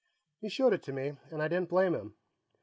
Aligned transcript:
He 0.39 0.49
showed 0.49 0.73
it 0.73 0.81
to 0.85 0.91
me, 0.93 1.17
and 1.29 1.43
I 1.43 1.47
didn't 1.47 1.69
blame 1.69 1.93
him. 1.93 2.15